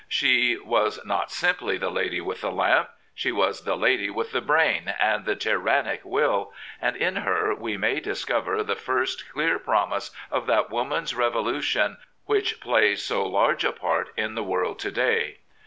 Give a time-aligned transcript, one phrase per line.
[0.07, 4.41] She was not simply the lady with the lamp; she was the lady with the
[4.41, 9.59] brain and the tyrannic will, and in her we may dis cover the first clear
[9.59, 14.79] promise of that woman's revolu tion which plays so large a part in the world
[14.79, 15.37] to day.